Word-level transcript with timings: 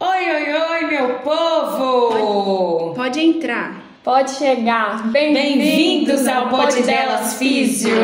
Oi, 0.00 0.30
oi, 0.30 0.52
oi, 0.52 0.86
meu 0.86 1.20
povo! 1.20 2.94
Pode 2.94 3.20
entrar. 3.20 3.80
Pode 4.02 4.32
chegar. 4.32 5.06
Bem-vindos 5.12 6.26
ao 6.26 6.48
Pod 6.48 6.82
Delas 6.82 7.34
Físio. 7.38 7.94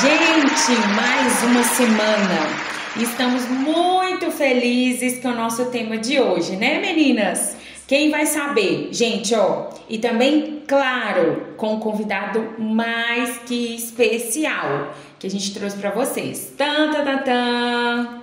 Gente, 0.00 0.80
mais 0.96 1.42
uma 1.42 1.62
semana. 1.62 2.62
Estamos 2.96 3.46
muito 3.48 4.30
felizes 4.30 5.20
com 5.20 5.28
o 5.28 5.34
nosso 5.34 5.66
tema 5.66 5.98
de 5.98 6.18
hoje, 6.18 6.56
né, 6.56 6.80
meninas? 6.80 7.54
Quem 7.86 8.10
vai 8.10 8.24
saber? 8.24 8.88
Gente, 8.92 9.34
ó, 9.34 9.68
e 9.90 9.98
também, 9.98 10.62
claro, 10.66 11.54
com 11.58 11.74
um 11.74 11.80
convidado 11.80 12.54
mais 12.58 13.38
que 13.46 13.74
especial 13.74 14.94
que 15.18 15.26
a 15.26 15.30
gente 15.30 15.52
trouxe 15.52 15.76
para 15.76 15.90
vocês. 15.90 16.54
Tan, 16.56 16.92
tan, 16.92 17.04
tan, 17.04 17.18
tan. 17.18 18.21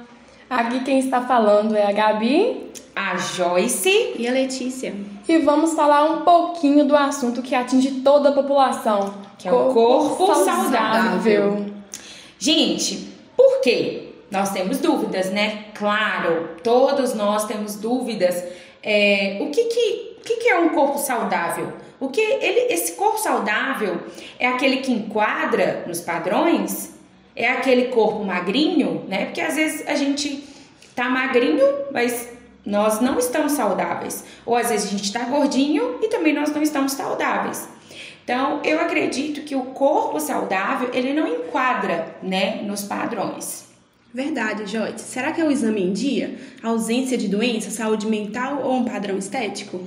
Aqui 0.50 0.84
quem 0.84 1.00
está 1.00 1.22
falando 1.22 1.76
é 1.76 1.86
a 1.86 1.92
Gabi 1.92 2.72
A 2.96 3.16
Joyce. 3.18 4.14
E 4.18 4.28
a 4.28 4.32
Letícia? 4.32 4.94
e 5.28 5.38
vamos 5.38 5.74
falar 5.76 6.06
um 6.06 6.22
pouquinho 6.22 6.86
do 6.86 6.96
assunto 6.96 7.44
que 7.44 7.54
atinge 7.54 8.02
toda 8.02 8.30
a 8.30 8.32
população, 8.32 9.14
Que 9.38 9.48
é 9.48 9.52
o 9.54 9.72
corpo 9.72 10.34
saudável. 10.34 11.68
Gente, 12.40 13.10
por 13.38 13.62
quê? 13.62 14.10
Nós 14.32 14.52
temos 14.52 14.80
dúvidas, 14.80 15.30
né? 15.30 15.66
Claro, 15.76 16.50
todos 16.64 17.14
nós 17.14 17.46
temos 17.46 17.76
dúvidas. 17.76 18.44
É, 18.82 19.38
o 19.40 19.52
que 19.52 19.66
que, 19.66 20.18
o 20.20 20.24
que 20.24 20.36
que 20.38 20.50
é 20.50 20.58
um 20.58 20.70
corpo 20.70 20.98
saudável? 20.98 21.74
O 22.00 22.10
que 22.10 22.22
ele, 22.22 22.74
esse 22.74 22.94
corpo 22.94 23.20
saudável 23.20 24.00
é 24.40 24.48
aquele 24.48 24.78
que 24.78 24.92
enquadra 24.92 25.84
nos 25.86 26.02
padrões? 26.02 26.98
É 27.36 27.52
aquele 27.52 27.90
corpo 27.90 28.24
magrinho, 28.24 29.06
né? 29.08 29.26
Porque 29.26 29.42
às 29.42 29.56
vezes 29.56 29.88
a 29.88 29.94
gente 29.94 30.44
tá 31.00 31.10
magrinho, 31.10 31.66
mas 31.92 32.30
nós 32.66 33.00
não 33.00 33.18
estamos 33.18 33.54
saudáveis. 33.54 34.26
Ou 34.46 34.56
às 34.56 34.70
vezes 34.70 34.88
a 34.88 34.98
gente 34.98 35.14
tá 35.14 35.24
gordinho 35.24 35.98
e 36.02 36.10
também 36.10 36.34
nós 36.34 36.54
não 36.54 36.62
estamos 36.62 36.92
saudáveis. 36.92 37.70
Então, 38.24 38.60
eu 38.64 38.80
acredito 38.80 39.42
que 39.42 39.56
o 39.56 39.64
corpo 39.64 40.20
saudável, 40.20 40.90
ele 40.94 41.14
não 41.14 41.26
enquadra, 41.26 42.16
né, 42.22 42.62
nos 42.64 42.84
padrões. 42.84 43.70
Verdade, 44.14 44.70
Joyce. 44.70 45.00
Será 45.00 45.32
que 45.32 45.40
é 45.40 45.44
o 45.44 45.52
exame 45.52 45.82
em 45.82 45.94
dia? 45.94 46.38
ausência 46.62 47.18
de 47.18 47.28
doença, 47.28 47.72
saúde 47.72 48.06
mental 48.06 48.62
ou 48.64 48.74
um 48.74 48.84
padrão 48.84 49.18
estético? 49.18 49.82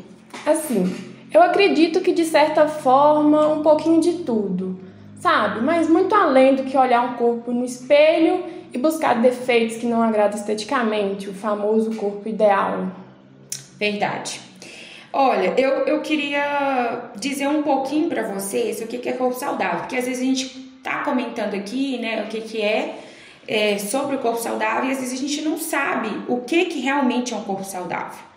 Assim, 0.46 0.92
eu 1.32 1.42
acredito 1.42 2.00
que 2.00 2.12
de 2.12 2.24
certa 2.24 2.66
forma 2.66 3.48
um 3.48 3.62
pouquinho 3.62 4.00
de 4.00 4.24
tudo, 4.24 4.78
sabe? 5.22 5.60
Mas 5.60 5.88
muito 5.88 6.12
além 6.14 6.56
do 6.56 6.64
que 6.64 6.76
olhar 6.76 7.00
um 7.02 7.14
corpo 7.14 7.52
no 7.52 7.64
espelho 7.64 8.44
e 8.72 8.76
buscar 8.76 9.22
defeitos 9.22 9.76
que 9.76 9.86
não 9.86 10.02
agradam 10.02 10.36
esteticamente, 10.36 11.28
o 11.28 11.32
famoso 11.32 11.94
corpo 11.94 12.28
ideal. 12.28 12.88
Verdade. 13.78 14.40
Olha, 15.12 15.54
eu, 15.56 15.86
eu 15.86 16.00
queria 16.00 17.10
dizer 17.16 17.46
um 17.46 17.62
pouquinho 17.62 18.08
pra 18.08 18.24
vocês 18.24 18.80
o 18.80 18.86
que, 18.86 18.98
que 18.98 19.08
é 19.08 19.12
corpo 19.12 19.38
saudável, 19.38 19.80
porque 19.80 19.96
às 19.96 20.06
vezes 20.06 20.22
a 20.22 20.24
gente 20.24 20.48
tá 20.82 21.04
comentando 21.04 21.54
aqui, 21.54 21.98
né, 21.98 22.24
o 22.24 22.28
que, 22.28 22.40
que 22.40 22.60
é, 22.60 22.98
é 23.46 23.78
sobre 23.78 24.16
o 24.16 24.18
corpo 24.18 24.40
saudável 24.40 24.88
e 24.88 24.92
às 24.92 24.98
vezes 24.98 25.12
a 25.12 25.22
gente 25.22 25.42
não 25.42 25.56
sabe 25.56 26.08
o 26.26 26.40
que, 26.40 26.64
que 26.64 26.80
realmente 26.80 27.32
é 27.32 27.36
um 27.36 27.42
corpo 27.42 27.62
saudável. 27.62 28.31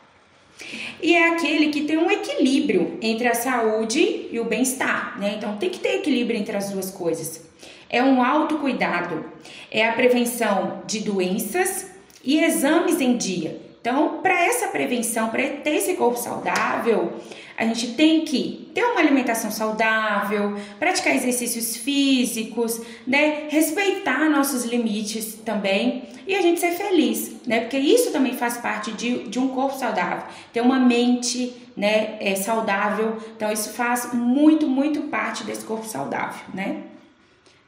E 1.02 1.16
é 1.16 1.30
aquele 1.30 1.70
que 1.70 1.82
tem 1.82 1.98
um 1.98 2.10
equilíbrio 2.10 2.98
entre 3.02 3.28
a 3.28 3.36
saúde 3.36 4.28
e 4.32 4.40
o 4.40 4.46
bem-estar, 4.46 5.20
né? 5.20 5.36
Então 5.38 5.58
tem 5.58 5.70
que 5.70 5.80
ter 5.80 5.98
equilíbrio 5.98 6.40
entre 6.40 6.56
as 6.56 6.70
duas 6.70 6.90
coisas. 6.90 7.42
É 7.90 8.02
um 8.04 8.24
autocuidado, 8.24 9.26
é 9.70 9.88
a 9.88 9.94
prevenção 9.94 10.82
de 10.88 11.02
doenças 11.02 11.88
e 12.24 12.44
exames 12.44 13.00
em 13.00 13.18
dia. 13.18 13.65
Então, 13.86 14.18
para 14.20 14.34
essa 14.48 14.70
prevenção, 14.70 15.30
para 15.30 15.48
ter 15.48 15.76
esse 15.76 15.94
corpo 15.94 16.18
saudável, 16.18 17.14
a 17.56 17.64
gente 17.66 17.94
tem 17.94 18.26
que 18.26 18.72
ter 18.74 18.84
uma 18.84 19.00
alimentação 19.00 19.52
saudável, 19.52 20.58
praticar 20.80 21.16
exercícios 21.16 21.78
físicos, 21.78 22.82
né? 23.06 23.44
Respeitar 23.48 24.28
nossos 24.28 24.66
limites 24.66 25.36
também 25.36 26.02
e 26.26 26.34
a 26.34 26.42
gente 26.42 26.60
ser 26.60 26.72
feliz, 26.72 27.36
né? 27.46 27.60
Porque 27.60 27.78
isso 27.78 28.12
também 28.12 28.34
faz 28.34 28.58
parte 28.58 28.92
de, 28.92 29.30
de 29.30 29.38
um 29.38 29.50
corpo 29.50 29.78
saudável. 29.78 30.24
Ter 30.52 30.62
uma 30.62 30.80
mente, 30.80 31.54
né, 31.78 32.18
é, 32.20 32.34
saudável. 32.36 33.18
Então, 33.38 33.52
isso 33.52 33.70
faz 33.70 34.16
muito, 34.16 34.68
muito 34.68 35.04
parte 35.04 35.44
desse 35.44 35.64
corpo 35.64 35.86
saudável, 35.86 36.44
né? 36.56 36.82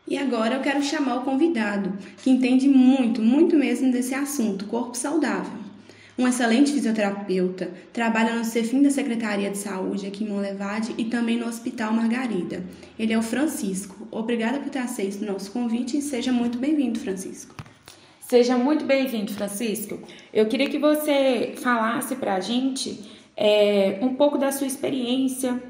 E 0.07 0.17
agora 0.17 0.55
eu 0.55 0.61
quero 0.61 0.81
chamar 0.81 1.17
o 1.17 1.21
convidado, 1.21 1.93
que 2.23 2.31
entende 2.31 2.67
muito, 2.67 3.21
muito 3.21 3.55
mesmo 3.55 3.91
desse 3.91 4.15
assunto, 4.15 4.65
corpo 4.65 4.97
saudável. 4.97 5.66
Um 6.17 6.27
excelente 6.27 6.71
fisioterapeuta, 6.71 7.69
trabalha 7.93 8.33
no 8.33 8.43
CEFIM 8.43 8.81
da 8.81 8.89
Secretaria 8.89 9.51
de 9.51 9.57
Saúde 9.59 10.07
aqui 10.07 10.23
em 10.23 10.29
Monlevade 10.29 10.95
e 10.97 11.05
também 11.05 11.37
no 11.37 11.47
Hospital 11.47 11.93
Margarida. 11.93 12.63
Ele 12.97 13.13
é 13.13 13.17
o 13.17 13.21
Francisco. 13.21 14.07
Obrigada 14.09 14.57
por 14.57 14.71
ter 14.71 14.79
aceito 14.79 15.21
o 15.21 15.31
nosso 15.31 15.51
convite 15.51 15.95
e 15.95 16.01
seja 16.01 16.31
muito 16.31 16.57
bem-vindo, 16.57 16.99
Francisco. 16.99 17.55
Seja 18.19 18.57
muito 18.57 18.83
bem-vindo, 18.83 19.31
Francisco. 19.31 19.99
Eu 20.33 20.47
queria 20.47 20.67
que 20.67 20.79
você 20.79 21.53
falasse 21.57 22.15
para 22.15 22.33
a 22.33 22.39
gente 22.39 22.99
é, 23.35 23.99
um 24.01 24.15
pouco 24.15 24.39
da 24.39 24.51
sua 24.51 24.65
experiência, 24.65 25.61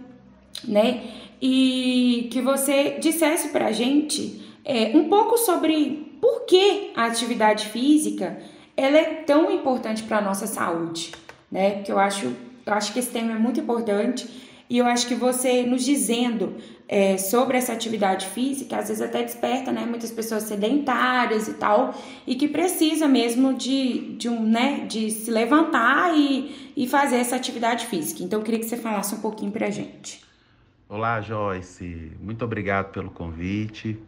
né? 0.64 1.04
E 1.42 2.30
que 2.32 2.42
você 2.42 2.98
dissesse 3.02 3.50
para 3.50 3.68
a 3.68 3.72
gente 3.74 4.42
é, 4.64 4.96
um 4.96 5.10
pouco 5.10 5.38
sobre 5.38 6.18
por 6.22 6.46
que 6.46 6.92
a 6.96 7.06
atividade 7.06 7.66
física 7.66 8.38
ela 8.78 8.98
é 8.98 9.24
tão 9.26 9.52
importante 9.52 10.04
para 10.04 10.20
a 10.20 10.22
nossa 10.22 10.46
saúde, 10.46 11.12
né? 11.52 11.72
Porque 11.72 11.92
eu 11.92 11.98
acho, 11.98 12.32
eu 12.64 12.74
acho 12.74 12.94
que 12.94 13.00
esse 13.00 13.10
tema 13.10 13.32
é 13.32 13.36
muito 13.36 13.60
importante 13.60 14.30
e 14.70 14.78
eu 14.78 14.86
acho 14.86 15.08
que 15.08 15.16
você 15.16 15.64
nos 15.64 15.84
dizendo 15.84 16.56
é, 16.88 17.18
sobre 17.18 17.58
essa 17.58 17.74
atividade 17.74 18.28
física, 18.28 18.78
às 18.78 18.90
vezes 18.90 19.02
até 19.02 19.24
desperta, 19.24 19.72
né? 19.72 19.84
Muitas 19.86 20.12
pessoas 20.12 20.44
sedentárias 20.44 21.48
e 21.48 21.56
tal, 21.56 21.96
e 22.26 22.36
que 22.36 22.48
precisa 22.48 23.08
mesmo 23.08 23.56
de, 23.56 24.16
de 24.16 24.30
um, 24.30 24.44
né? 24.44 24.86
De 24.88 25.10
se 25.10 25.32
levantar 25.32 26.16
e, 26.16 26.72
e 26.78 26.88
fazer 26.88 27.16
essa 27.16 27.36
atividade 27.36 27.88
física. 27.88 28.24
Então, 28.24 28.40
eu 28.40 28.46
queria 28.46 28.60
que 28.60 28.68
você 28.68 28.78
falasse 28.78 29.16
um 29.16 29.20
pouquinho 29.20 29.52
pra 29.52 29.72
gente. 29.72 30.22
Olá, 30.88 31.20
Joyce. 31.20 32.12
Muito 32.22 32.46
obrigado 32.46 32.92
pelo 32.92 33.10
convite. 33.10 34.00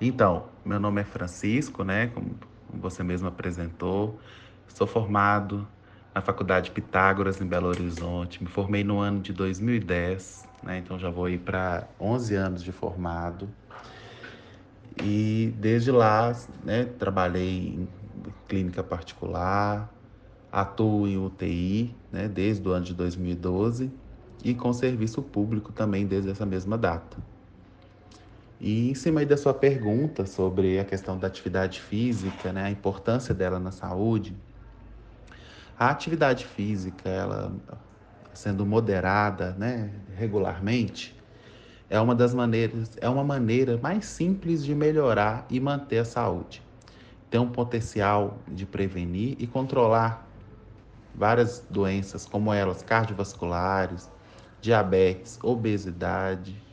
Então, 0.00 0.44
meu 0.64 0.78
nome 0.78 1.00
é 1.00 1.04
Francisco, 1.04 1.82
né? 1.82 2.08
Como 2.14 2.36
você 2.80 3.02
mesmo 3.02 3.28
apresentou. 3.28 4.20
Sou 4.68 4.86
formado 4.86 5.66
na 6.14 6.20
Faculdade 6.20 6.70
Pitágoras, 6.70 7.40
em 7.40 7.46
Belo 7.46 7.68
Horizonte. 7.68 8.42
Me 8.42 8.48
formei 8.48 8.84
no 8.84 9.00
ano 9.00 9.20
de 9.20 9.32
2010, 9.32 10.46
né? 10.62 10.78
Então 10.78 10.98
já 10.98 11.10
vou 11.10 11.28
ir 11.28 11.38
para 11.38 11.88
11 11.98 12.34
anos 12.34 12.62
de 12.62 12.72
formado. 12.72 13.48
E 14.96 15.52
desde 15.58 15.90
lá, 15.90 16.32
né, 16.62 16.84
trabalhei 16.84 17.74
em 17.74 17.88
clínica 18.46 18.82
particular, 18.82 19.92
atuo 20.52 21.08
em 21.08 21.18
UTI, 21.18 21.96
né, 22.12 22.28
desde 22.28 22.66
o 22.68 22.72
ano 22.72 22.84
de 22.84 22.94
2012 22.94 23.92
e 24.44 24.54
com 24.54 24.72
serviço 24.72 25.20
público 25.22 25.72
também 25.72 26.06
desde 26.06 26.30
essa 26.30 26.46
mesma 26.46 26.78
data. 26.78 27.33
E 28.60 28.90
em 28.90 28.94
cima 28.94 29.20
aí 29.20 29.26
da 29.26 29.36
sua 29.36 29.52
pergunta 29.52 30.26
sobre 30.26 30.78
a 30.78 30.84
questão 30.84 31.18
da 31.18 31.26
atividade 31.26 31.80
física, 31.80 32.52
né, 32.52 32.64
a 32.64 32.70
importância 32.70 33.34
dela 33.34 33.58
na 33.58 33.70
saúde, 33.70 34.36
a 35.76 35.90
atividade 35.90 36.46
física, 36.46 37.08
ela 37.08 37.52
sendo 38.32 38.64
moderada, 38.64 39.52
né, 39.52 39.92
regularmente, 40.16 41.16
é 41.88 42.00
uma 42.00 42.14
das 42.14 42.34
maneiras, 42.34 42.90
é 43.00 43.08
uma 43.08 43.22
maneira 43.22 43.78
mais 43.78 44.06
simples 44.06 44.64
de 44.64 44.74
melhorar 44.74 45.46
e 45.50 45.60
manter 45.60 45.98
a 45.98 46.04
saúde. 46.04 46.62
Tem 47.30 47.40
um 47.40 47.50
potencial 47.50 48.38
de 48.48 48.64
prevenir 48.64 49.36
e 49.38 49.46
controlar 49.46 50.28
várias 51.14 51.64
doenças, 51.70 52.26
como 52.26 52.52
elas 52.52 52.82
cardiovasculares, 52.82 54.10
diabetes, 54.60 55.38
obesidade, 55.42 56.63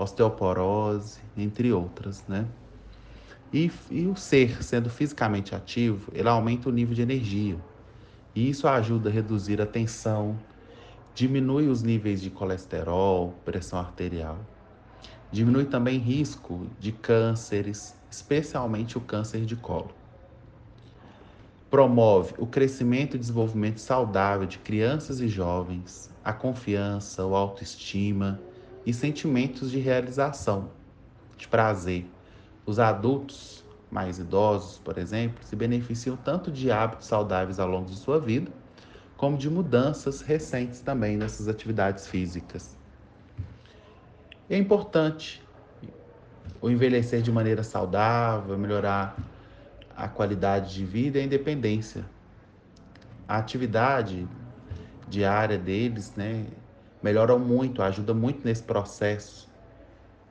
osteoporose, 0.00 1.20
entre 1.36 1.72
outras, 1.72 2.24
né? 2.26 2.46
E, 3.52 3.70
e, 3.90 4.06
o 4.06 4.16
ser, 4.16 4.62
sendo 4.62 4.88
fisicamente 4.88 5.54
ativo, 5.54 6.10
ele 6.14 6.28
aumenta 6.28 6.68
o 6.68 6.72
nível 6.72 6.94
de 6.94 7.02
energia. 7.02 7.58
E 8.34 8.48
isso 8.48 8.66
ajuda 8.66 9.10
a 9.10 9.12
reduzir 9.12 9.60
a 9.60 9.66
tensão, 9.66 10.38
diminui 11.14 11.68
os 11.68 11.82
níveis 11.82 12.22
de 12.22 12.30
colesterol, 12.30 13.34
pressão 13.44 13.78
arterial. 13.78 14.38
Diminui 15.30 15.66
também 15.66 15.98
risco 15.98 16.66
de 16.78 16.92
cânceres, 16.92 17.94
especialmente 18.10 18.96
o 18.96 19.00
câncer 19.00 19.44
de 19.44 19.56
colo. 19.56 19.90
Promove 21.68 22.34
o 22.38 22.46
crescimento 22.46 23.16
e 23.16 23.18
desenvolvimento 23.18 23.78
saudável 23.78 24.46
de 24.46 24.58
crianças 24.58 25.20
e 25.20 25.28
jovens, 25.28 26.10
a 26.24 26.32
confiança, 26.32 27.24
o 27.26 27.34
autoestima 27.34 28.40
e 28.84 28.92
sentimentos 28.92 29.70
de 29.70 29.78
realização, 29.78 30.70
de 31.36 31.46
prazer. 31.48 32.10
Os 32.64 32.78
adultos 32.78 33.64
mais 33.90 34.18
idosos, 34.18 34.78
por 34.78 34.98
exemplo, 34.98 35.44
se 35.44 35.56
beneficiam 35.56 36.16
tanto 36.16 36.50
de 36.50 36.70
hábitos 36.70 37.08
saudáveis 37.08 37.58
ao 37.58 37.68
longo 37.68 37.90
de 37.90 37.96
sua 37.96 38.20
vida, 38.20 38.50
como 39.16 39.36
de 39.36 39.50
mudanças 39.50 40.22
recentes 40.22 40.80
também 40.80 41.16
nessas 41.16 41.48
atividades 41.48 42.06
físicas. 42.06 42.76
É 44.48 44.56
importante 44.56 45.42
o 46.60 46.70
envelhecer 46.70 47.20
de 47.22 47.30
maneira 47.30 47.62
saudável, 47.62 48.56
melhorar 48.58 49.16
a 49.96 50.08
qualidade 50.08 50.74
de 50.74 50.84
vida 50.84 51.18
e 51.18 51.22
a 51.22 51.24
independência. 51.24 52.04
A 53.28 53.36
atividade 53.36 54.26
diária 55.08 55.58
deles, 55.58 56.14
né, 56.16 56.46
melhora 57.02 57.36
muito, 57.38 57.82
ajuda 57.82 58.12
muito 58.14 58.40
nesse 58.44 58.62
processo, 58.62 59.48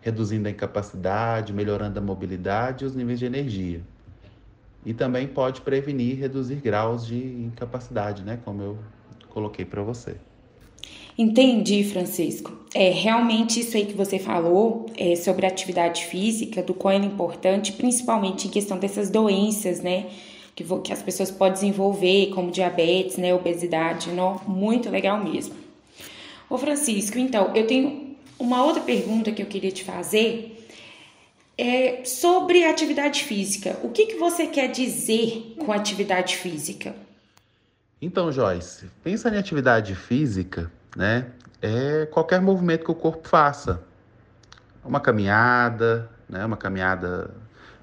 reduzindo 0.01 0.47
a 0.47 0.51
incapacidade, 0.51 1.53
melhorando 1.53 1.99
a 1.99 2.01
mobilidade 2.01 2.83
e 2.83 2.87
os 2.87 2.95
níveis 2.95 3.19
de 3.19 3.25
energia. 3.25 3.81
E 4.85 4.93
também 4.93 5.27
pode 5.27 5.61
prevenir 5.61 6.11
e 6.11 6.15
reduzir 6.15 6.55
graus 6.55 7.05
de 7.05 7.17
incapacidade, 7.17 8.23
né, 8.23 8.39
como 8.45 8.61
eu 8.61 8.77
coloquei 9.29 9.65
para 9.65 9.81
você. 9.81 10.15
Entendi, 11.17 11.83
Francisco. 11.83 12.53
É 12.73 12.89
realmente 12.91 13.59
isso 13.59 13.75
aí 13.75 13.85
que 13.85 13.93
você 13.93 14.17
falou 14.17 14.85
é, 14.97 15.17
sobre 15.17 15.45
a 15.45 15.49
atividade 15.49 16.05
física, 16.05 16.63
do 16.63 16.73
quão 16.73 16.93
é 16.93 16.97
importante, 17.05 17.73
principalmente 17.73 18.47
em 18.47 18.49
questão 18.49 18.77
dessas 18.77 19.09
doenças, 19.09 19.81
né? 19.81 20.05
Que, 20.55 20.63
que 20.63 20.93
as 20.93 21.03
pessoas 21.03 21.29
podem 21.29 21.55
desenvolver, 21.55 22.27
como 22.27 22.51
diabetes, 22.51 23.17
né, 23.17 23.33
obesidade, 23.33 24.11
não? 24.11 24.39
muito 24.47 24.89
legal 24.89 25.21
mesmo. 25.21 25.55
Ô 26.49 26.57
Francisco, 26.57 27.17
então, 27.17 27.55
eu 27.55 27.67
tenho 27.67 28.15
uma 28.37 28.63
outra 28.63 28.81
pergunta 28.81 29.31
que 29.31 29.41
eu 29.41 29.45
queria 29.45 29.71
te 29.71 29.83
fazer 29.83 30.55
é 31.57 32.05
sobre 32.05 32.63
atividade 32.63 33.23
física. 33.23 33.77
O 33.83 33.89
que, 33.89 34.05
que 34.07 34.15
você 34.15 34.47
quer 34.47 34.71
dizer 34.71 35.55
com 35.59 35.71
atividade 35.71 36.37
física? 36.37 36.95
Então, 38.01 38.31
Joyce, 38.31 38.89
pensa 39.03 39.29
em 39.29 39.37
atividade 39.37 39.93
física 39.93 40.71
né? 40.95 41.27
É 41.61 42.05
qualquer 42.05 42.41
movimento 42.41 42.85
que 42.85 42.91
o 42.91 42.95
corpo 42.95 43.27
faça. 43.27 43.81
Uma 44.83 44.99
caminhada, 44.99 46.09
né? 46.27 46.45
Uma 46.45 46.57
caminhada 46.57 47.31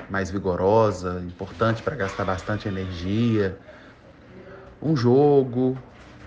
mais 0.08 0.30
vigorosa, 0.30 1.22
importante 1.26 1.82
para 1.82 1.94
gastar 1.94 2.24
bastante 2.24 2.68
energia. 2.68 3.58
Um 4.80 4.96
jogo, 4.96 5.76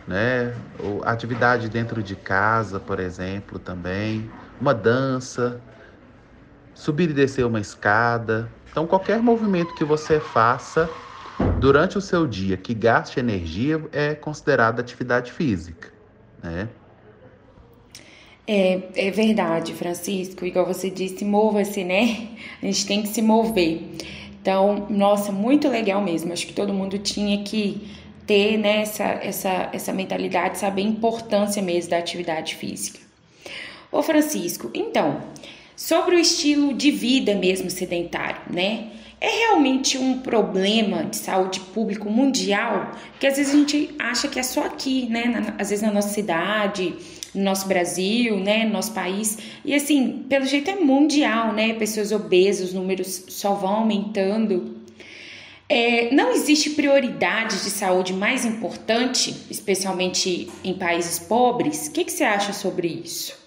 né? 0.09 0.53
Ou 0.79 1.03
atividade 1.05 1.69
dentro 1.69 2.01
de 2.01 2.15
casa, 2.15 2.79
por 2.79 2.99
exemplo, 2.99 3.59
também. 3.59 4.29
Uma 4.59 4.73
dança, 4.73 5.61
subir 6.73 7.11
e 7.11 7.13
descer 7.13 7.45
uma 7.45 7.61
escada. 7.61 8.49
Então, 8.71 8.87
qualquer 8.87 9.21
movimento 9.21 9.75
que 9.75 9.85
você 9.85 10.19
faça 10.19 10.89
durante 11.59 11.97
o 11.97 12.01
seu 12.01 12.27
dia 12.27 12.57
que 12.57 12.73
gaste 12.73 13.19
energia 13.19 13.81
é 13.93 14.15
considerado 14.15 14.79
atividade 14.79 15.31
física 15.31 15.99
né? 16.41 16.69
É, 18.47 18.81
é 18.95 19.11
verdade, 19.11 19.73
Francisco. 19.73 20.45
Igual 20.45 20.65
você 20.65 20.89
disse, 20.89 21.23
mova-se, 21.23 21.83
né? 21.83 22.29
A 22.61 22.65
gente 22.65 22.85
tem 22.85 23.01
que 23.03 23.09
se 23.09 23.21
mover. 23.21 23.81
Então, 24.41 24.87
nossa, 24.89 25.31
muito 25.31 25.67
legal 25.67 26.01
mesmo. 26.01 26.33
Acho 26.33 26.47
que 26.47 26.53
todo 26.53 26.73
mundo 26.73 26.97
tinha 26.97 27.43
que 27.43 27.87
ter 28.29 28.59
né, 28.59 28.81
essa, 28.81 29.05
essa, 29.05 29.69
essa 29.73 29.91
mentalidade, 29.91 30.59
saber 30.59 30.83
a 30.83 30.85
importância 30.85 31.63
mesmo 31.63 31.89
da 31.89 31.97
atividade 31.97 32.53
física. 32.53 32.99
Ô 33.91 34.03
Francisco, 34.03 34.69
então, 34.71 35.19
sobre 35.75 36.15
o 36.15 36.19
estilo 36.19 36.75
de 36.75 36.91
vida 36.91 37.33
mesmo 37.33 37.71
sedentário, 37.71 38.41
né? 38.47 38.89
É 39.19 39.27
realmente 39.47 39.97
um 39.97 40.19
problema 40.19 41.05
de 41.05 41.17
saúde 41.17 41.59
pública 41.59 42.05
mundial, 42.07 42.91
que 43.19 43.25
às 43.25 43.35
vezes 43.35 43.51
a 43.51 43.57
gente 43.57 43.95
acha 43.97 44.27
que 44.27 44.37
é 44.39 44.43
só 44.43 44.63
aqui, 44.63 45.07
né? 45.09 45.25
Na, 45.25 45.55
às 45.57 45.71
vezes 45.71 45.81
na 45.81 45.91
nossa 45.91 46.09
cidade, 46.09 46.93
no 47.33 47.43
nosso 47.43 47.67
Brasil, 47.67 48.39
né? 48.39 48.63
No 48.63 48.73
nosso 48.73 48.93
país. 48.93 49.39
E 49.65 49.73
assim, 49.73 50.23
pelo 50.29 50.45
jeito 50.45 50.69
é 50.69 50.75
mundial, 50.75 51.51
né? 51.51 51.73
Pessoas 51.73 52.11
obesas, 52.11 52.67
os 52.67 52.73
números 52.75 53.25
só 53.27 53.55
vão 53.55 53.77
aumentando. 53.77 54.78
É, 55.69 56.11
não 56.13 56.31
existe 56.31 56.71
prioridade 56.71 57.63
de 57.63 57.69
saúde 57.69 58.11
mais 58.11 58.43
importante, 58.43 59.45
especialmente 59.51 60.51
em 60.63 60.73
países 60.75 61.19
pobres? 61.19 61.87
O 61.87 61.91
que, 61.91 62.05
que 62.05 62.11
você 62.11 62.23
acha 62.23 62.51
sobre 62.51 62.87
isso? 62.87 63.37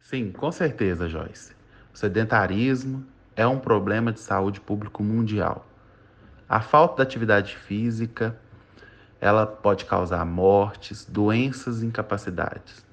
Sim, 0.00 0.32
com 0.32 0.50
certeza, 0.50 1.06
Joyce. 1.06 1.52
O 1.92 1.98
sedentarismo, 1.98 3.06
é 3.38 3.46
um 3.46 3.60
problema 3.60 4.12
de 4.12 4.18
saúde 4.18 4.60
público 4.60 5.00
mundial. 5.00 5.64
A 6.48 6.60
falta 6.60 6.96
de 6.96 7.02
atividade 7.02 7.56
física, 7.56 8.36
ela 9.20 9.46
pode 9.46 9.84
causar 9.84 10.24
mortes, 10.24 11.04
doenças 11.04 11.80
e 11.80 11.86
incapacidades. 11.86 12.84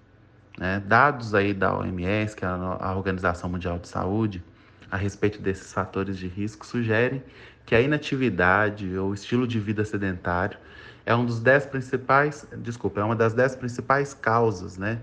Né? 0.56 0.84
Dados 0.86 1.34
aí 1.34 1.52
da 1.52 1.76
OMS, 1.76 2.36
que 2.36 2.46
é 2.46 2.48
a 2.48 2.94
Organização 2.96 3.50
Mundial 3.50 3.80
de 3.80 3.88
Saúde, 3.88 4.44
a 4.92 4.98
respeito 4.98 5.42
desses 5.42 5.74
fatores 5.74 6.16
de 6.16 6.28
risco, 6.28 6.64
sugerem 6.64 7.24
que 7.66 7.74
a 7.74 7.82
inatividade 7.82 8.96
ou 8.98 9.14
estilo 9.14 9.48
de 9.48 9.60
vida 9.60 9.84
sedentário 9.84 10.58
é 11.06 11.16
um 11.16 11.26
dos 11.26 11.40
dez 11.40 11.66
principais, 11.66 12.48
desculpa, 12.58 13.00
é 13.00 13.04
uma 13.04 13.16
das 13.16 13.34
dez 13.34 13.56
principais 13.56 14.14
causas, 14.14 14.78
né, 14.78 15.02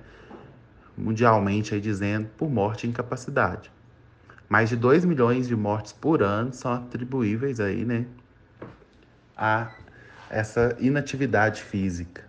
mundialmente 0.97 1.75
aí 1.75 1.81
dizendo 1.81 2.29
por 2.37 2.50
morte 2.50 2.87
e 2.87 2.91
incapacidade. 2.91 3.70
Mais 4.49 4.69
de 4.69 4.76
2 4.76 5.05
milhões 5.05 5.49
de 5.49 5.56
mortes 5.56 5.93
por 5.93 6.23
ano 6.23 6.53
são 6.53 6.73
atribuíveis 6.73 7.59
aí, 7.59 7.85
né, 7.85 8.06
a 9.37 9.73
essa 10.31 10.76
inatividade 10.79 11.62
física. 11.62 12.25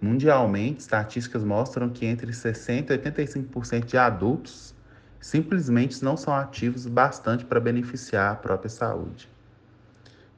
Mundialmente, 0.00 0.80
estatísticas 0.80 1.44
mostram 1.44 1.88
que 1.88 2.04
entre 2.04 2.32
60% 2.32 2.90
e 2.90 2.98
85% 2.98 3.84
de 3.84 3.96
adultos 3.96 4.74
simplesmente 5.22 6.04
não 6.04 6.16
são 6.16 6.34
ativos 6.34 6.84
bastante 6.84 7.44
para 7.44 7.60
beneficiar 7.60 8.32
a 8.32 8.34
própria 8.34 8.68
saúde. 8.68 9.28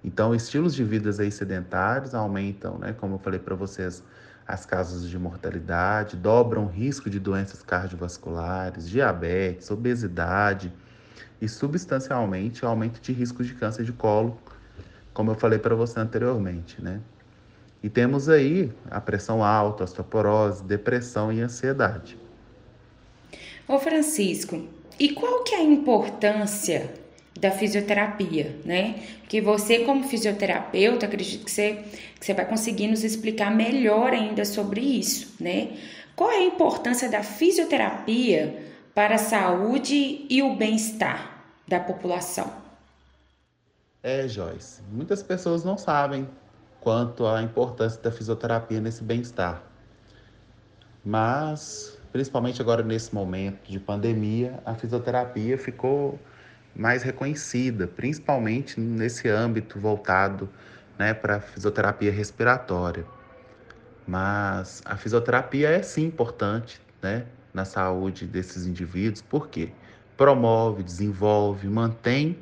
Então, 0.05 0.35
estilos 0.35 0.75
de 0.75 0.85
vidas 0.85 1.19
aí 1.19 1.33
sedentários 1.33 2.15
aumentam, 2.15 2.79
né, 2.79 2.93
como 2.93 3.15
eu 3.15 3.19
falei 3.19 3.41
para 3.41 3.55
vocês, 3.55 4.05
as 4.47 4.67
causas 4.67 5.09
de 5.09 5.19
mortalidade, 5.19 6.19
dobram 6.19 6.67
o 6.67 6.69
risco 6.69 7.09
de 7.09 7.19
doenças 7.19 7.63
cardiovasculares, 7.63 8.87
diabetes, 8.87 9.71
obesidade 9.71 10.71
e 11.41 11.49
substancialmente 11.49 12.63
o 12.63 12.69
aumento 12.69 13.01
de 13.01 13.11
risco 13.11 13.43
de 13.43 13.55
câncer 13.55 13.85
de 13.85 13.93
colo, 13.93 14.39
como 15.15 15.31
eu 15.31 15.35
falei 15.35 15.59
para 15.59 15.75
você 15.75 15.99
anteriormente, 15.99 16.83
né? 16.83 17.01
E 17.83 17.89
temos 17.89 18.29
aí 18.29 18.71
a 18.91 19.01
pressão 19.01 19.43
alta, 19.43 19.85
osteoporose, 19.85 20.63
depressão 20.63 21.33
e 21.33 21.41
ansiedade. 21.41 22.19
Ô 23.67 23.79
Francisco, 23.79 24.69
e 24.99 25.11
qual 25.11 25.43
que 25.43 25.55
é 25.55 25.59
a 25.59 25.63
importância 25.63 26.95
da 27.39 27.51
fisioterapia, 27.51 28.57
né? 28.65 29.03
Porque 29.21 29.41
você, 29.41 29.81
como 29.81 30.05
fisioterapeuta, 30.05 31.07
acredito 31.07 31.45
que 31.45 31.51
você, 31.51 31.85
que 32.19 32.25
você 32.25 32.33
vai 32.33 32.47
conseguir 32.47 32.87
nos 32.87 33.03
explicar 33.03 33.51
melhor 33.51 34.13
ainda 34.13 34.45
sobre 34.45 34.81
isso, 34.81 35.35
né? 35.41 35.77
Qual 36.15 36.31
é 36.31 36.37
a 36.37 36.45
importância 36.45 37.09
da 37.09 37.23
fisioterapia 37.23 38.73
para 38.95 39.17
a 39.17 39.19
saúde 39.19 40.27
e 40.31 40.43
o 40.43 40.55
bem-estar 40.55 41.45
da 41.67 41.81
população? 41.81 42.53
É, 44.03 44.29
Joyce, 44.29 44.83
muitas 44.93 45.23
pessoas 45.23 45.65
não 45.65 45.77
sabem 45.77 46.29
quanto 46.81 47.27
à 47.27 47.43
importância 47.43 48.01
da 48.01 48.13
fisioterapia 48.13 48.81
nesse 48.81 49.03
bem-estar. 49.03 49.63
Mas, 51.05 51.94
principalmente 52.15 52.63
agora 52.63 52.81
nesse 52.81 53.13
momento 53.13 53.69
de 53.69 53.81
pandemia, 53.81 54.63
a 54.65 54.73
fisioterapia 54.73 55.59
ficou 55.59 56.17
mais 56.73 57.03
reconhecida, 57.03 57.89
principalmente 57.89 58.79
nesse 58.79 59.29
âmbito 59.29 59.81
voltado 59.81 60.49
né, 60.97 61.13
para 61.13 61.39
a 61.39 61.41
fisioterapia 61.41 62.13
respiratória. 62.13 63.05
Mas 64.07 64.81
a 64.85 64.97
fisioterapia 64.97 65.71
é 65.71 65.83
sim 65.83 66.05
importante 66.05 66.81
né, 67.03 67.27
na 67.53 67.65
saúde 67.65 68.27
desses 68.27 68.65
indivíduos, 68.65 69.21
porque 69.21 69.73
promove, 70.17 70.85
desenvolve, 70.85 71.67
mantém 71.67 72.39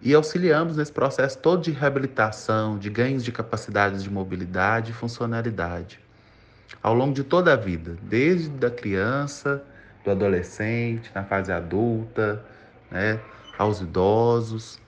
e 0.00 0.14
auxiliamos 0.14 0.76
nesse 0.76 0.92
processo 0.92 1.38
todo 1.38 1.60
de 1.60 1.72
reabilitação, 1.72 2.78
de 2.78 2.88
ganhos 2.88 3.24
de 3.24 3.32
capacidades 3.32 4.00
de 4.00 4.10
mobilidade 4.10 4.92
e 4.92 4.94
funcionalidade 4.94 6.01
ao 6.82 6.94
longo 6.94 7.14
de 7.14 7.24
toda 7.24 7.52
a 7.52 7.56
vida, 7.56 7.96
desde 8.02 8.66
a 8.66 8.70
criança, 8.70 9.64
do 10.04 10.10
adolescente, 10.10 11.10
na 11.14 11.24
fase 11.24 11.52
adulta, 11.52 12.44
né, 12.90 13.20
aos 13.58 13.80
idosos. 13.80 14.80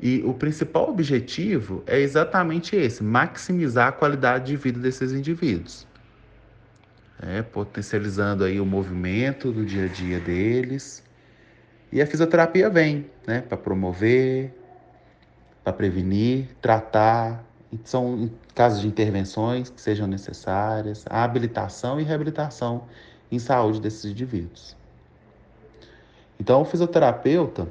E 0.00 0.22
o 0.24 0.32
principal 0.34 0.88
objetivo 0.90 1.82
é 1.86 1.98
exatamente 2.00 2.76
esse: 2.76 3.02
maximizar 3.02 3.88
a 3.88 3.92
qualidade 3.92 4.46
de 4.46 4.56
vida 4.56 4.78
desses 4.80 5.12
indivíduos. 5.12 5.86
É, 7.20 7.42
potencializando 7.42 8.44
aí 8.44 8.60
o 8.60 8.66
movimento 8.66 9.50
do 9.52 9.64
dia 9.66 9.86
a 9.86 9.88
dia 9.88 10.20
deles 10.20 11.04
E 11.92 12.00
a 12.02 12.06
fisioterapia 12.06 12.70
vem, 12.70 13.10
né, 13.26 13.40
para 13.40 13.56
promover, 13.58 14.54
para 15.64 15.72
prevenir, 15.72 16.48
tratar. 16.60 17.44
São 17.84 18.30
casos 18.54 18.80
de 18.80 18.88
intervenções 18.88 19.68
que 19.68 19.80
sejam 19.80 20.06
necessárias, 20.06 21.04
a 21.08 21.22
habilitação 21.22 22.00
e 22.00 22.04
reabilitação 22.04 22.84
em 23.30 23.38
saúde 23.38 23.80
desses 23.80 24.10
indivíduos. 24.10 24.76
Então, 26.40 26.62
o 26.62 26.64
fisioterapeuta, 26.64 27.68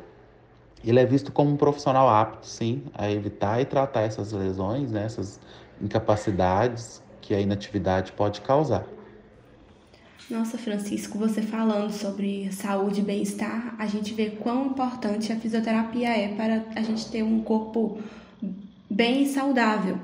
ele 0.83 0.99
é 0.99 1.05
visto 1.05 1.31
como 1.31 1.51
um 1.51 1.57
profissional 1.57 2.07
apto, 2.09 2.45
sim, 2.45 2.83
a 2.93 3.09
evitar 3.09 3.61
e 3.61 3.65
tratar 3.65 4.01
essas 4.01 4.31
lesões, 4.31 4.91
né, 4.91 5.05
essas 5.05 5.39
incapacidades 5.81 7.01
que 7.21 7.33
a 7.33 7.39
inatividade 7.39 8.11
pode 8.11 8.41
causar. 8.41 8.85
Nossa, 10.29 10.57
Francisco, 10.57 11.17
você 11.17 11.41
falando 11.41 11.89
sobre 11.89 12.51
saúde 12.51 12.99
e 12.99 13.03
bem-estar, 13.03 13.75
a 13.79 13.87
gente 13.87 14.13
vê 14.13 14.31
quão 14.31 14.65
importante 14.67 15.31
a 15.31 15.37
fisioterapia 15.37 16.09
é 16.09 16.35
para 16.35 16.65
a 16.75 16.81
gente 16.81 17.09
ter 17.09 17.23
um 17.23 17.41
corpo 17.41 17.99
bem 18.89 19.23
e 19.23 19.27
saudável. 19.27 19.99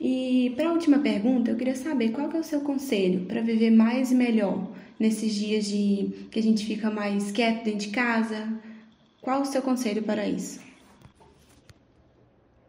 E 0.00 0.52
para 0.56 0.70
a 0.70 0.72
última 0.72 0.98
pergunta, 0.98 1.50
eu 1.50 1.56
queria 1.56 1.76
saber 1.76 2.10
qual 2.10 2.30
é 2.30 2.38
o 2.38 2.44
seu 2.44 2.62
conselho 2.62 3.26
para 3.26 3.42
viver 3.42 3.70
mais 3.70 4.10
e 4.10 4.14
melhor 4.14 4.66
nesses 4.98 5.34
dias 5.34 5.64
de 5.64 6.26
que 6.30 6.38
a 6.38 6.42
gente 6.42 6.64
fica 6.64 6.90
mais 6.90 7.32
quieto 7.32 7.64
dentro 7.64 7.80
de 7.80 7.88
casa? 7.88 8.48
Qual 9.20 9.42
o 9.42 9.46
seu 9.46 9.62
conselho 9.62 10.02
para 10.02 10.26
isso? 10.26 10.60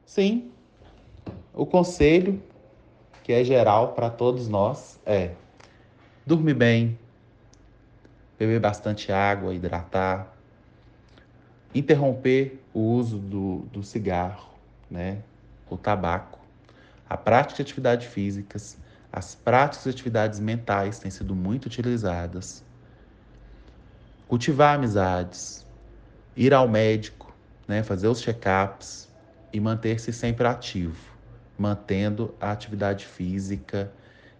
Sim. 0.06 0.52
O 1.54 1.66
conselho 1.66 2.42
que 3.24 3.32
é 3.32 3.44
geral 3.44 3.94
para 3.94 4.10
todos 4.10 4.48
nós 4.48 5.00
é 5.06 5.32
dormir 6.26 6.54
bem, 6.54 6.98
beber 8.38 8.60
bastante 8.60 9.12
água, 9.12 9.54
hidratar, 9.54 10.36
interromper 11.74 12.60
o 12.74 12.80
uso 12.80 13.18
do, 13.18 13.60
do 13.72 13.84
cigarro, 13.84 14.50
né, 14.90 15.22
o 15.72 15.78
tabaco, 15.78 16.40
a 17.10 17.18
prática 17.18 17.56
de 17.58 17.62
atividades 17.64 18.08
físicas, 18.08 18.78
as 19.12 19.36
práticas 19.36 19.84
de 19.86 19.90
atividades 19.92 20.40
mentais 20.40 21.00
têm 21.00 21.12
sido 21.12 21.36
muito 21.36 21.66
utilizadas. 21.68 22.64
Cultivar 24.28 24.76
amizades, 24.76 25.66
ir 26.36 26.54
ao 26.54 26.68
médico, 26.68 27.34
né, 27.68 27.84
fazer 27.84 28.08
os 28.08 28.22
check-ups 28.22 29.10
e 29.54 29.60
manter-se 29.60 30.14
sempre 30.14 30.48
ativo, 30.48 31.18
mantendo 31.58 32.36
a 32.40 32.52
atividade 32.52 33.06
física 33.06 33.94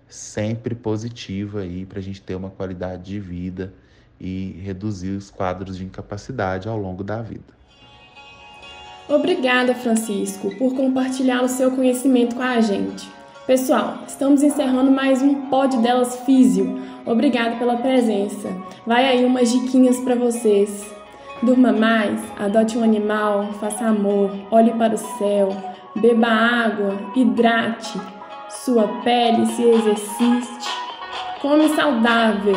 sempre 0.08 0.76
positiva 0.76 1.62
aí 1.62 1.86
para 1.86 2.00
a 2.00 2.02
gente 2.02 2.22
ter 2.22 2.36
uma 2.36 2.52
qualidade 2.52 3.04
de 3.04 3.20
vida 3.20 3.74
e 4.20 4.60
reduzir 4.62 5.12
os 5.12 5.30
quadros 5.32 5.78
de 5.78 5.86
incapacidade 5.86 6.68
ao 6.68 6.78
longo 6.78 7.04
da 7.04 7.22
vida. 7.22 7.61
Obrigada, 9.10 9.74
Francisco, 9.76 10.56
por 10.56 10.74
compartilhar 10.74 11.44
o 11.44 11.48
seu 11.48 11.72
conhecimento 11.72 12.36
com 12.36 12.44
a 12.44 12.62
gente. 12.62 13.10
Pessoal, 13.46 14.00
estamos 14.08 14.44
encerrando 14.44 14.92
mais 14.92 15.22
um 15.22 15.48
Pod 15.50 15.78
Delas 15.78 16.22
Físio. 16.22 16.82
Obrigada 17.06 17.58
pela 17.58 17.78
presença. 17.78 18.48
Vai 18.86 19.06
aí 19.06 19.26
umas 19.26 19.52
diquinhas 19.52 20.00
para 20.00 20.16
vocês. 20.16 20.86
Durma 21.44 21.74
mais, 21.74 22.22
adote 22.40 22.78
um 22.78 22.84
animal, 22.84 23.52
faça 23.60 23.86
amor, 23.86 24.32
olhe 24.52 24.72
para 24.74 24.94
o 24.94 24.98
céu, 24.98 25.50
beba 25.96 26.28
água, 26.28 26.96
hidrate, 27.16 28.00
sua 28.64 28.88
pele 29.04 29.48
se 29.48 29.64
exercite, 29.64 30.70
come 31.42 31.68
saudável, 31.70 32.56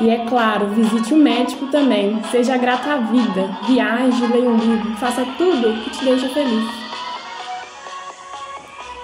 e 0.00 0.08
é 0.08 0.24
claro, 0.26 0.68
visite 0.68 1.12
o 1.12 1.16
médico 1.16 1.66
também. 1.66 2.20
Seja 2.30 2.56
grata 2.56 2.94
à 2.94 2.96
vida. 2.96 3.50
Viaje, 3.66 4.26
leia 4.26 4.48
um 4.48 4.56
livro, 4.56 4.96
faça 4.96 5.24
tudo 5.36 5.82
que 5.82 5.90
te 5.90 6.04
deixa 6.04 6.28
feliz. 6.30 6.68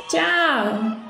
Tchau! 0.09 1.06